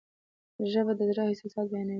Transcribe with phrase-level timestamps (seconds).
[0.71, 1.89] ژبه د زړه احساسات بیانوي.